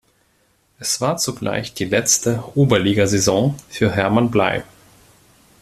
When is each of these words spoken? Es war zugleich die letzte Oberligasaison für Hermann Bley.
Es 0.79 0.99
war 0.99 1.17
zugleich 1.17 1.75
die 1.75 1.85
letzte 1.85 2.43
Oberligasaison 2.55 3.53
für 3.69 3.91
Hermann 3.91 4.31
Bley. 4.31 4.63